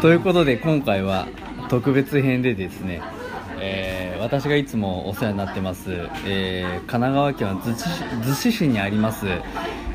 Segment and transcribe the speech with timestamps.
[0.00, 1.26] ということで今回は
[1.68, 3.00] 特別編でですね、
[3.60, 5.92] えー私がいつもお世話になってます、
[6.26, 9.26] えー神奈川県は逗子市逗子市にあります、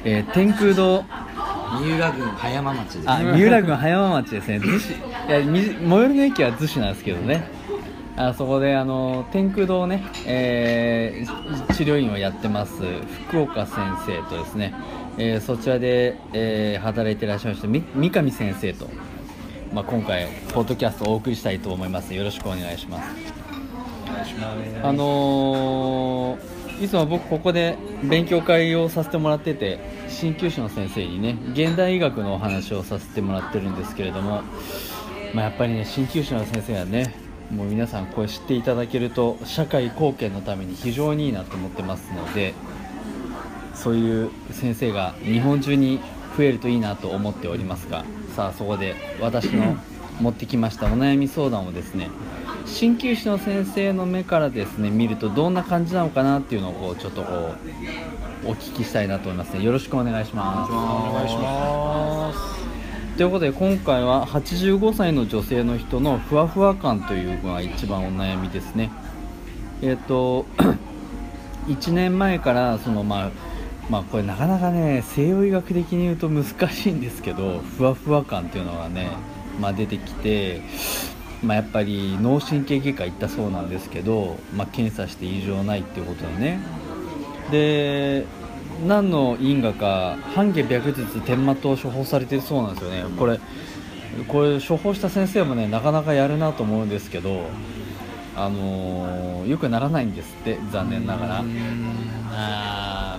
[0.06, 3.10] えー天空堂三浦郡葉山町です。
[3.10, 4.58] あ三浦郡葉山町ですね。
[4.58, 7.48] 逗子いやみ最寄りの駅は逗子なんですけどね。
[8.18, 12.74] あそこであの天空堂ね、えー治療院をやってます
[13.30, 14.74] 福岡先生とですね、
[15.18, 18.90] えーそちらで、えー働いていらっしゃいましたみ三上先生と、
[19.74, 22.14] まあ、今回ポッドキャストをお送りしたいと思います。
[22.14, 23.10] よろしくお願いします。
[24.10, 24.88] お願いします。
[24.88, 34.42] あのーいつも僕ここで勉強会をさせてもらってて鍼灸師の先生にね現代医学のお話をさせてもらってるんですけれども、
[35.36, 37.14] まあ、やっぱりね鍼灸師の先生はね
[37.52, 42.56] もう皆さんこれ知っていただけると社会貢献のために非常にいいなと思ってますので
[43.76, 46.00] そういう先生が日本中に
[46.38, 49.78] 増えるといいなと思っておりますがさあそこで私の
[50.20, 52.10] 持ってきましたお悩み相談をですね
[52.66, 57.54] 鍼灸師の先生の目からですね見るとどんな感じなのかなっていうのをこうちょっとこ
[58.46, 59.64] うお聞きしたいなと思いますね。
[59.64, 60.72] よろしくお願いします。
[60.72, 63.18] お願いします。
[63.18, 68.90] ということで今回は85歳の女性の人のふわふわ感というのが一番お悩みですね。
[69.82, 70.46] えっ、 と
[71.68, 73.32] 1年前からそのまあ
[73.92, 79.12] まあこれなかなかね西洋医学的に言うと難しいんですけどふわふわ感っていうのがね、
[79.60, 80.62] まあ、出てきて、
[81.44, 86.62] まあ、やっぱり脳神経外科行ったそうなんですけど、まあ、検査して異常ないっていうことでね。
[87.52, 88.26] で
[88.88, 93.04] 何の因果か半夏白術天麻湯を処方されてるそうなんですよね。
[93.20, 93.42] これ
[94.30, 97.44] これ処方した先生もねなかなかやるなと思うんですけど
[98.38, 101.44] あのーよくならないんですって残念ながら。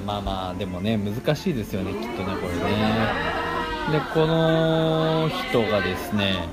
[0.04, 3.42] まあまあでもね難しいですよねきっとねこれね。
[3.90, 6.48] でこの人がですね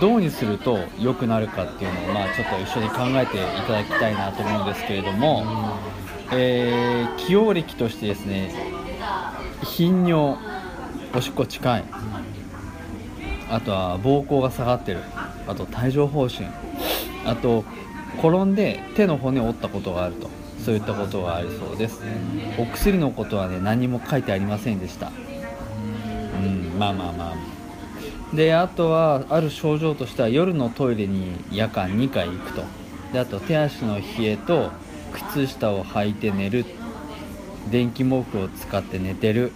[0.00, 5.44] どうにすると良くなるかっていうのをまあちょっと一緒に考えていただきたいなと思うんですけれども、
[6.32, 8.52] えー起用歴としてですね
[9.64, 10.38] 頻尿
[11.14, 11.84] おしっこ近い
[13.50, 15.00] あとは膀胱が下がってる
[15.46, 16.48] あと帯状疱疹
[17.24, 17.64] あと
[18.18, 20.30] 転んで手の骨を折ったことがあると
[20.64, 22.00] そういったことがあるそうです。
[22.58, 25.10] お薬のことはね何も書いてありませんでした。
[26.42, 28.36] うんまあまあまあ。
[28.36, 32.62] であとはある症状としては夜のトイレに夜間2回行くと。
[33.12, 34.70] であと手足の冷えと
[35.12, 36.64] 靴下を履いて寝る。
[37.70, 39.52] 電気毛布を使って寝てる。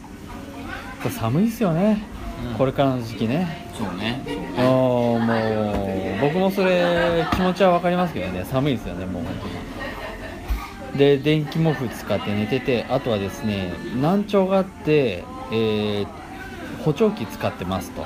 [1.10, 2.02] 寒いですよね、
[2.50, 2.56] うん。
[2.56, 3.68] これからの時期ね。
[3.76, 4.22] そうね。
[4.56, 8.44] あーもう僕もそれ気持ちは分かりますけどね。
[8.44, 9.22] 寒いですよねもう
[10.96, 16.24] で電気毛布使って寝ててあとはですね難聴があって、えー
[16.84, 18.02] 補聴器使ってますと。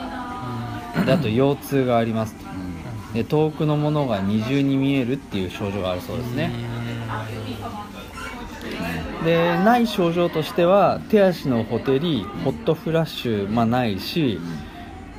[1.04, 2.46] であと腰痛がありますと。
[3.12, 6.52] で遠くのものが二重に見えるっていう症状があるそうですね。
[9.24, 14.38] でない症状としては手足のほてりホットフラッシュ、まあ、ないし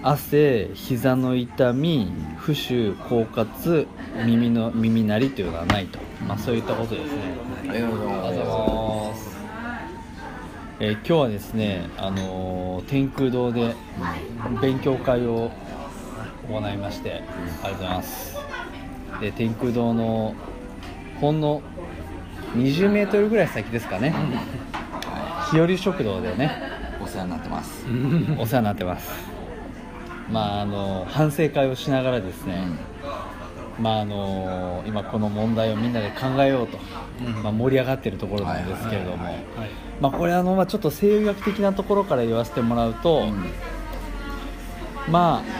[0.01, 3.87] 汗膝の痛み浮腫狡猾
[4.25, 7.21] 耳の耳鳴りというのはないと、まあ、そういったことですね。
[7.69, 9.39] ありがとうございます。
[10.81, 13.75] えー今日はですね、あのー天空堂で
[14.61, 15.51] 勉強会を
[16.47, 17.21] 行いまして、
[17.61, 18.37] ありがとうございます。
[19.19, 20.33] で天空堂の
[21.19, 21.61] ほんの
[22.55, 24.16] 20メートルぐらい先ですかね、
[25.51, 26.79] 日和食堂でね。
[27.01, 27.85] お世話になってます。
[28.37, 29.38] お世話になってます
[30.31, 32.67] まああの反省会をしながらですね、
[33.79, 36.78] まああの今この問題をみんなで考えようと、
[37.44, 39.17] まあ、盛り上がってるところなんですけれども、
[40.01, 43.25] まあ、これあの、まあ、ちょっと西洋医学的なところから言わせてもらうと、
[45.07, 45.59] まあ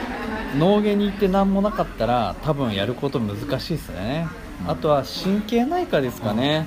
[0.57, 4.28] 脳外に行って何もなかったら多分やること難しいですね、
[4.68, 6.66] あとは神経内科ですかね、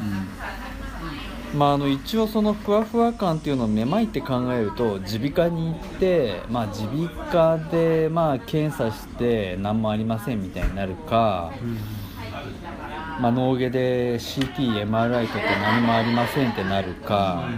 [1.54, 11.52] まあ、あの一応そのふわふわ感っていうのをめまいって考えると耳鼻科に行って、まあ、耳鼻科でまあ検査して何もありませんみたいになるか、
[13.20, 17.48] まあ、脳外で CT、MRI とって何もありませんってなるか、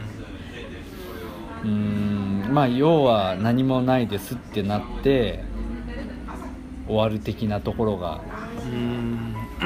[1.62, 2.14] うーん。
[2.52, 5.44] まあ要は何もないですってなって
[6.86, 8.20] 終わる的なところが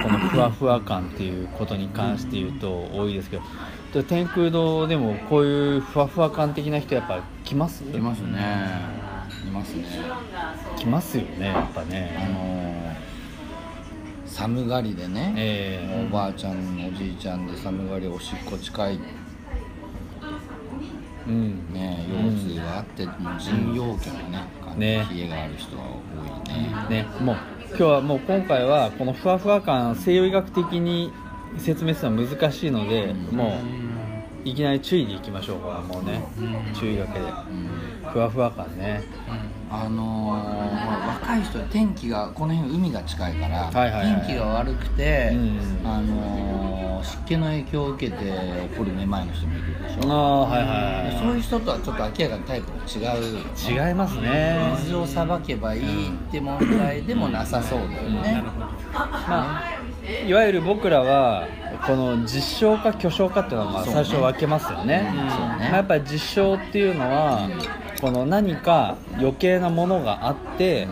[0.03, 3.43] このふわふわ感っていうことに関して言うと多いですけど
[3.93, 7.83] で天空堂でもこういうふわふわ感的な人やっぱ来ます？
[7.85, 8.39] いますね。
[9.47, 9.85] いますね。
[10.77, 13.09] 来ますよねやっぱあねのー
[14.27, 19.01] 寒がりでね、えおばあちゃんおじいちゃんで寒がりおしっこ近い。
[21.27, 21.73] うん。
[21.73, 24.47] ね腰痛があってもう腎陽気なね。
[24.65, 26.55] 感ね冷えがある人は多い
[26.93, 27.05] ね。
[27.05, 27.07] ね。
[27.21, 27.37] もう
[27.71, 31.11] 今日はもう今回はこのふわふわ感西洋医学的に
[31.57, 33.37] 説明するのは難しいので、うん。
[33.37, 33.59] も
[34.45, 35.61] ういきなり注意でいきましょう。
[35.61, 36.23] かもうね
[36.75, 37.25] 注意がけで。
[37.25, 38.11] うん。
[38.13, 39.03] ふわふわ感ね。
[39.71, 40.37] あのー
[40.73, 44.27] まあ若い人は天気がこの辺海が近いから、はいはいはい。
[44.27, 48.25] 天気が悪くて、うんあのー湿気の影響を受けて
[48.73, 50.11] 起こるめまいの人もいるでしょ。
[50.11, 53.89] ああはいはいでそういう人とはちょっと明らかにタイプが違う。
[53.89, 54.59] 違いますね。
[54.81, 59.78] 水をさばけばいいって問題でもなさそうだよね、まあ
[60.27, 61.47] いわゆる僕らは
[61.87, 64.05] この実証か巨匠かっていうのはまあそうね。
[64.05, 65.13] 最初分けますよね。
[65.15, 65.31] うん。
[65.31, 65.69] そうね。
[65.69, 67.49] まあやっぱり実証っていうのは
[68.01, 70.89] この何か余計なものがあって、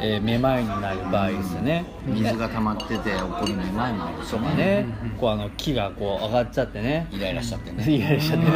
[0.00, 1.84] えーめまいになる場合ですよね。
[2.06, 4.86] 水が溜まってて起こるめまいもあるしとかね。
[5.20, 7.06] こうあの木がこう上がっちゃってね。
[7.12, 7.84] イライラしちゃってね。
[7.90, 8.52] イライラしちゃってね。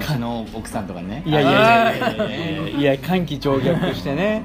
[0.00, 1.22] うちの奥さんとかね。
[1.26, 2.78] いやいやいやいやいやいや。
[2.80, 4.42] いや寒気上逆してね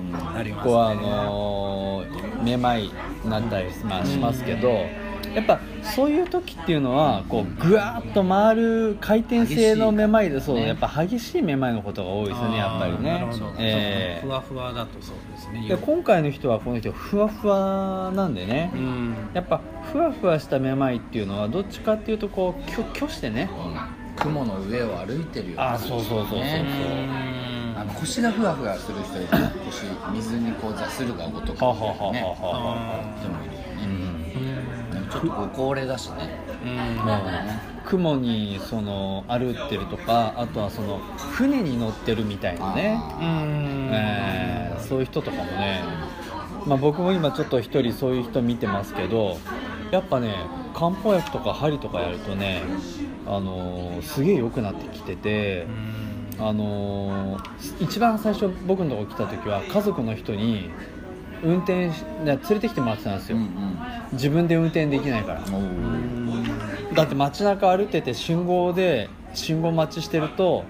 [0.63, 2.93] こうあのーめまいに
[3.29, 4.85] なったり、まあ、しますけど
[5.33, 10.67] やっぱそういう時っていうのはこうぐわーっと回る回転性のめまいでそうね。
[10.67, 13.27] やっぱ激しいめまいのことが多いですよねやっぱりね。
[13.59, 18.71] えふわふわだとそうですねーで今回の人はこの人ふわふわなんでね。
[18.73, 19.15] うん。
[19.33, 19.61] やっぱ
[19.91, 23.49] ふわふわしためまいっていうのはどっちかっていうとこう虚虚してね。
[23.51, 26.65] うん雲の上を歩いてるよあそうそうそうそうね
[27.34, 27.34] う
[27.85, 29.27] の腰がふわふわする人いる
[29.65, 32.21] 腰水にこうザスルがごとくははははね
[33.19, 34.91] 人もいるようね、ん。
[34.91, 36.39] でもちょっとご高齢だしね。
[36.63, 37.75] うん。
[37.85, 42.99] 雲にその歩ってるとかあとはその船に乗ってるみたいなね、
[44.79, 45.83] そういう人とかもね、
[46.65, 49.37] まあ、僕も今ちょっと一人そういう人見てますけど
[49.91, 50.35] やっぱね
[50.73, 52.63] 漢方薬とか針とかやるとね、
[53.27, 60.69] あのーすげえ良くなってきててう、んあのー一番最初僕のとこ来た時は家族の人に
[61.43, 61.91] 運転
[62.23, 63.77] 連れてきてもらってたんですよ、うん
[64.13, 65.41] 自分で運転できないから。
[66.93, 70.63] だって街中歩いてて信号で信号待ちしてると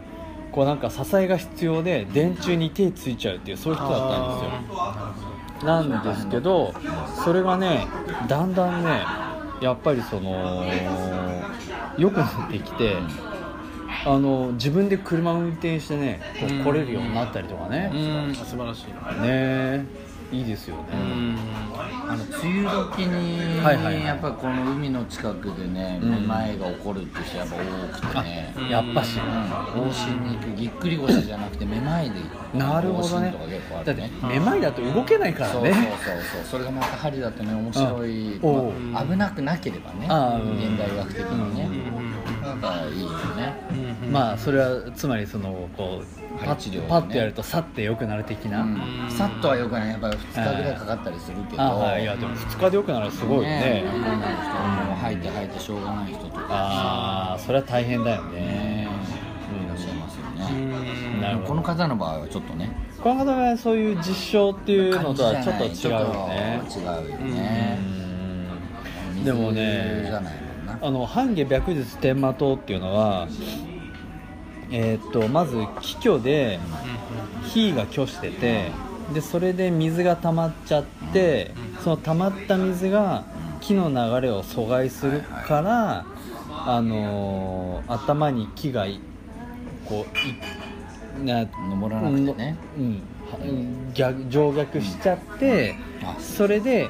[0.52, 5.20] こうなんか支えが必要で電柱に手ついちゃうっていうそういう人だったんで
[5.60, 5.68] すよ。
[5.68, 6.74] なんですけど
[7.24, 7.86] それがね
[8.28, 9.02] だんだんね
[9.62, 10.64] やっぱりその
[11.98, 12.96] 良くなってきて
[14.06, 17.92] あの自分で車を運転してねこう来れるようになったりとかね。
[17.94, 18.36] うん。
[18.36, 19.86] 素晴らしいね
[20.32, 20.84] いいですよね。
[20.94, 21.38] うん。
[22.08, 24.04] あの梅雨時に、はいはいはい。
[24.04, 26.10] やっぱりこの海の近くでねうん。
[26.10, 27.60] めまいが起こるって人やっぱ多
[28.00, 29.20] くてね、うんやっぱし。
[29.20, 29.26] うん。
[29.88, 32.16] 往診に行くぎっくり腰じゃなくてめまいで
[32.54, 33.28] なるほどね。
[33.28, 36.46] 往診とか結構あだってめまいだと動けないからそうそうねそうそう。
[36.52, 38.40] それがまた針だとね面白い、
[38.94, 41.70] まあ危なくなければね現代医学的にね、
[42.44, 42.62] うん。
[42.62, 43.56] だからいいよね。
[43.65, 43.65] うん
[44.12, 46.86] まあそれはつまりそのこうパ針治療ね。
[46.86, 48.82] ッパッとやるとさって良くなる的な、うん。
[49.10, 49.90] さっとはよくない。
[49.90, 53.84] やっぱり2日ぐらいかかったりするけど、あはいいやでも2日で良くなるすごいよね。
[53.88, 56.48] 女の人も吐いて吐いてしょうがない人とか。
[56.50, 58.40] ああそれは大変だよね。
[58.40, 58.88] ね
[59.66, 61.48] いらっしゃいますよね、うんなるほど。
[61.50, 62.70] この方の場合はちょっとね。
[63.02, 66.62] この方はそういう実証っていうのとはちょっと違うよね。
[66.70, 67.80] 違うよね、
[69.18, 69.24] うん。
[69.24, 70.12] でもね
[70.82, 73.28] あの半夏白日天魔糖っていうのは
[74.72, 76.60] えーっとまず気虚で
[77.44, 78.72] 火が虚してて
[79.14, 80.84] でそれで水が溜まっちゃっ
[81.14, 81.52] て
[81.84, 83.26] その溜まった水が
[83.62, 86.06] 木の流れを阻害するから、
[86.68, 89.00] あのー頭に木がい
[89.88, 90.06] こ
[91.18, 93.02] ういな登らなくてね、うん。
[93.32, 96.90] は逆上逆しちゃって、あそれで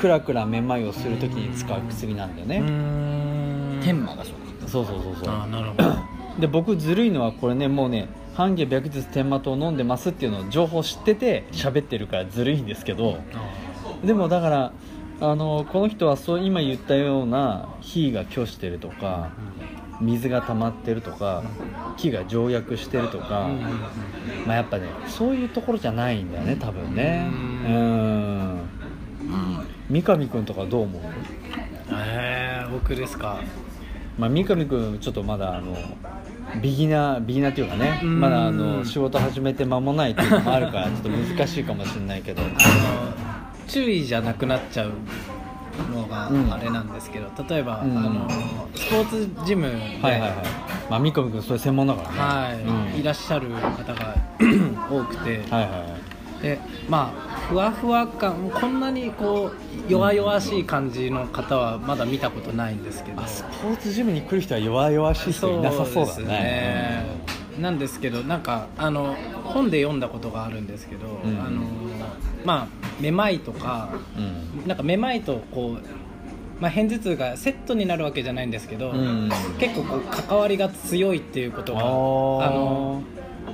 [0.00, 3.80] クラクラめまいをするときに使う薬なんだよね、うん。
[3.82, 5.34] 天馬がそうかそうそうそうそう。
[5.34, 13.18] あなるほどで僕ずるいのはこれねもうね半夏白日天魔糖を飲んでますっていうのを情報知ってて喋ってるからずるいんですけど
[14.04, 14.72] でもだから
[15.20, 19.30] あのこの人はそう今言ったような火が虚してるとか
[19.98, 21.42] 水が溜まってるとか
[21.96, 23.48] 木が条約してるとか、
[24.46, 27.30] まあ、やっぱねそういうところじゃないんだよね多分ね。
[27.66, 27.76] ううん。
[28.50, 28.60] うん。
[29.88, 31.02] 三上君とかどう思う？
[31.92, 33.40] えー、僕ですか。
[34.18, 35.74] まあ、三上君ちょっとまだあの
[36.60, 38.20] ビギナービギナーっていうかねうん。
[38.20, 42.42] まだあの仕事始めて間もないっていうのもあるからちょっと難しいかもしれないけど。
[43.68, 44.92] 注意じゃなくなっちゃう
[45.92, 46.52] のがうん。
[46.52, 47.98] あれなんですけど、例えば、うん。
[47.98, 48.28] あの
[48.74, 50.30] スポーツジムで、はいはいはい。
[50.88, 52.18] まあ三上君それ専門だからね。
[52.18, 52.92] はい。
[52.92, 53.00] うん。
[53.00, 54.16] いらっしゃる方が
[54.90, 55.98] 多くて、はいはいは
[56.40, 56.42] い。
[56.42, 59.52] でまあふわふわ感こんなにこ
[59.88, 67.04] う弱々しい感じの方はまだ見たことないんですけど、あスポーツジムに来る人は弱々しい人いなさそうだですね。
[67.60, 71.40] なんですけどなんかあの本で読んだことがあるんですけど、うん。
[71.40, 71.62] あの
[72.44, 72.68] まあ
[73.00, 74.20] めまいとかう
[74.64, 74.66] ん。
[74.66, 79.30] なんかめまいとこう、まあ、片頭痛がセットになるわけじゃないんですけど、うん。
[79.58, 83.02] 結構こう関わりが強いっていうことがあの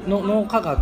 [0.06, 0.78] の脳科学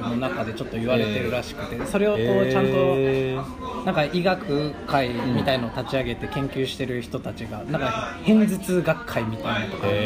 [0.00, 2.70] の中でちょっと言われてるらしくて、それをこうちゃんと。
[2.72, 3.68] えー。
[3.84, 10.04] なんか医学会みたいのを立ち上げて研究してる人たちがなんか片頭痛学会みたいなのとかがあって、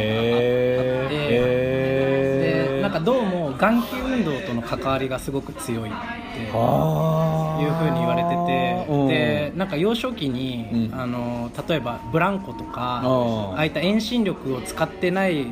[2.77, 5.93] でなんかどうも眼球運動との関わりがすごく強いっ
[6.35, 8.29] ていうふうに言われて
[8.89, 11.01] うんてでなんか幼少期に、うん。
[11.01, 13.55] あの例えばブランコとかうん。
[13.55, 15.47] ああいった遠心力を使ってない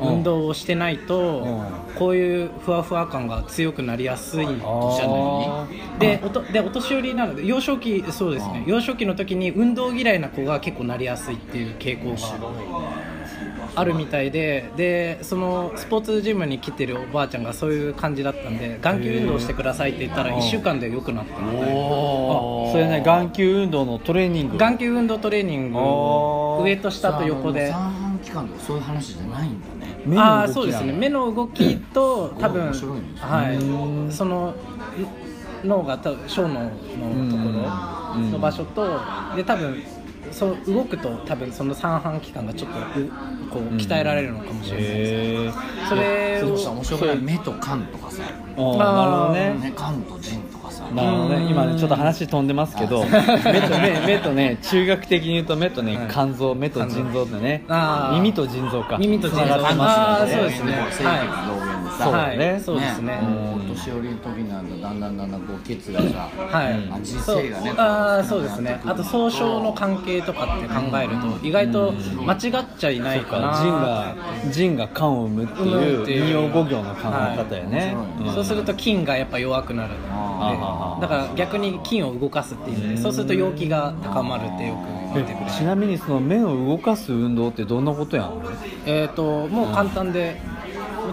[0.00, 1.62] 運動をしてないと
[1.94, 4.62] うこういうふわふわ感が強くなりやすいじゃない？
[4.62, 5.66] あ
[5.98, 8.62] でおとでお年寄りなので幼少期そうですね。
[8.66, 8.72] うん。
[8.72, 12.16] 幼少期の時に運動嫌いな子が結構なりやすいっていう傾向が
[13.74, 21.58] あるみたいででそのスポーツジムに来てるおばあちゃんがそういう感じだったんで眼球運動してくださいって言ったらうん1週間で良くなったので。
[21.60, 24.56] あそれね眼球運動のトレーニング。
[24.58, 27.72] 眼球運動トレーニング上と下と横で
[28.26, 30.00] 三半規管とかそういう話じゃないんだね。
[30.04, 30.92] 目の動きああそうですね。
[30.92, 34.12] 目の動きと多分はうんい。
[34.12, 34.54] その
[35.64, 36.70] 脳が多分小脳の
[37.30, 37.44] とこ
[38.14, 39.00] ろの場所と
[39.36, 39.82] で多分
[40.32, 43.08] そう動くと多分その三半規管がちょっとう
[43.50, 45.88] こう鍛えられるのかもしれないです、へー。
[45.88, 47.18] それを面白くない。
[47.18, 48.22] 目と肝とかさ。
[48.56, 49.54] あーなるほどね。
[49.60, 50.40] ね肝と腎
[50.94, 51.36] なるほどね。
[51.36, 51.48] うん。
[51.48, 57.64] 今ねちょっと話飛んでますけど目と目目とね中学的に言うと目とねはい肝臓目と腎臓ってね
[58.12, 58.98] 耳と腎臓か。
[58.98, 60.86] 耳と腎臓繋がってますあよねーそうですね。
[60.92, 62.52] 正規の道元でさそうだね。
[62.52, 63.16] はい、そうですね。
[63.20, 68.42] もうお年寄りの時になるとだんだんだんだんこう血がさはい、人生がねああそう。
[68.42, 71.92] ですねあと総称の関係とかって考えると意外と
[72.24, 73.54] 間違っちゃいないかな。
[73.54, 74.14] 腎が
[74.52, 78.34] 腎が肝を生むっていうっていう二葉五行の考え方やね、はいん。
[78.34, 78.44] そう。
[78.44, 79.94] すると筋がやっぱ弱くなる。
[81.00, 88.42] だから逆に筋を動かすっていうのでそうすると陽気が高まるってよく言ってくれえちなみにその目を動かす運動ってどんなことやんの？
[88.84, 90.38] えっ、ともう簡単で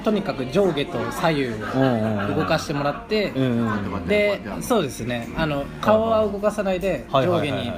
[0.03, 3.31] とにかく上下と左右を動かしてもらって
[4.07, 5.29] でそうですね。
[5.36, 7.72] あの顔は動かさないではい上下に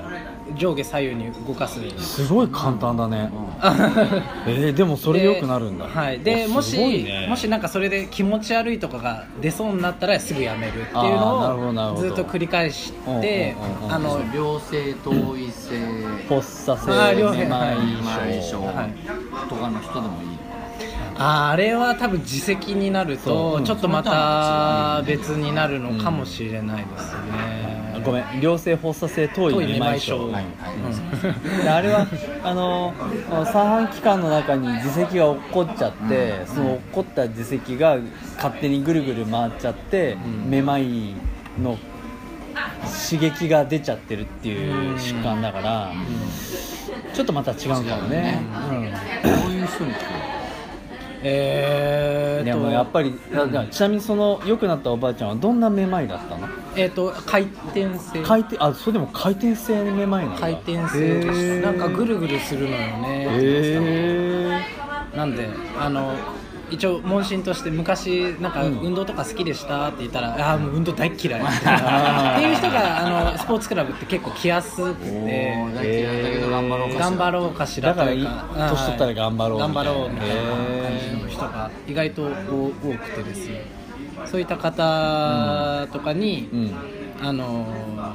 [0.57, 1.79] 上下左右に動かす。
[1.99, 3.31] すごい簡単だね。
[4.47, 5.85] えー、でもそれでよくなるんだ。
[5.85, 7.25] はい、でおもし、ね。
[7.27, 13.55] もしなんかそれで気持ち悪いとかが出そうになったらすぐやめるっていうのをずっと繰り返して
[13.89, 15.75] あの良性頭位性。
[16.29, 18.51] 発作性めまい症。
[18.51, 19.49] 症はい。
[19.49, 20.44] とかの人でもいい
[21.17, 28.41] あーあれは多分自責になるとちょっとまた別になるのかもしれないですね、ごめん。
[28.41, 30.43] 良性発作性頭位めまい症頭位めまい。
[30.43, 31.33] 症はい。
[31.53, 32.07] はいであれは
[32.43, 32.93] あの
[33.45, 37.97] 三半規管の中に耳石が落っこっちゃって、その落っこった耳石が
[38.35, 40.49] 勝手にぐるぐる回っちゃって、うん。
[40.49, 41.13] めまい
[41.61, 41.77] の
[43.09, 45.91] 刺激が出ちゃってるっていう疾患だから、
[47.13, 48.41] ちょっとまた違うかもね。
[49.23, 49.93] どういう人に
[51.27, 53.15] えーとでもやっぱり、
[53.71, 56.47] ちなみにその良くなったおばあちゃんはどんなめまいだったの？
[56.75, 58.21] えーと回転性。
[58.21, 61.61] 回転あそれでも回転性のめまいな回転性でへすー。
[61.63, 64.61] なんかぐるぐるするのよね、へ
[65.15, 66.13] なんであの
[66.71, 68.79] 一応問診として昔なんかうん。
[68.79, 71.41] 運動とか好きでしたって言ったら、ああもう運動大っ嫌い。
[71.41, 79.91] っていう人があのスポーツクラブって結構来やすくおてー大嫌いだけど頑張ろうかしら頑張ろうかしらだから年取ったら頑張ろう頑みたいな。
[79.91, 80.41] 張ろうみたいな感
[80.99, 83.65] じの人が意外と多くてですね。
[84.25, 86.71] そういった方とかに、うん。
[87.21, 87.65] あの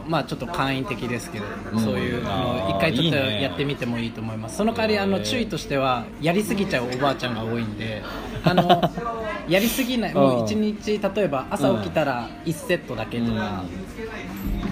[0.06, 1.80] まあちょっと簡易的ですけど、うん。
[1.80, 4.56] そういうあの一回ちょっとやってみてもいいと思います。
[4.56, 8.02] その代わりあの注意としてはやりすぎちゃうおばあちゃんが多いんで
[8.44, 8.82] あの
[9.48, 13.64] やりすぎないもう一日例えば朝起きたら1セットだけとか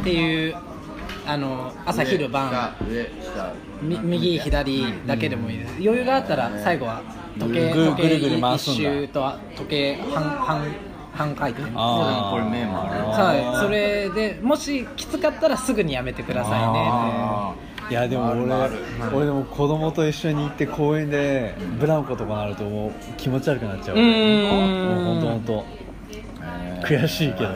[0.00, 0.57] っていう
[1.28, 3.52] あの朝昼晩上下。
[3.82, 5.73] み右左だけでもいいです。
[5.75, 7.02] 余裕があったら最後は
[7.38, 8.90] 時計ぐ時計ぐるぐる回一すんだ。
[8.90, 10.62] 周と時計半半
[11.12, 11.70] 半回転。
[11.75, 12.30] あー。
[12.30, 16.58] これ目もあるはい、それでもしきつかったらすぐにやめてくださいね。
[16.66, 17.54] あ
[17.90, 18.42] いやでも俺
[19.14, 23.97] 俺でも子供と一緒に行って公園でブランコとかなるともう気持ち悪くなっちゃう。
[23.97, 25.64] 本当本当。
[26.82, 27.50] ー悔しいけど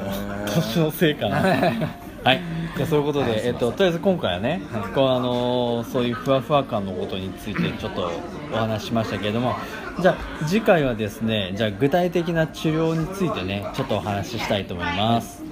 [0.47, 1.43] 年のせいかな
[2.25, 2.41] はい。
[2.77, 4.63] じゃあそういうことで、えっと、とりあえず今回はね、
[4.95, 8.11] こうあのーそういうふわふわ感のことについてちょっと
[8.53, 9.57] お話ししましたけれども
[10.01, 15.43] じゃあ次回はですねじゃあ具体的な治療についてねちょっとお話ししたいと思います。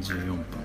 [0.00, 0.61] 14分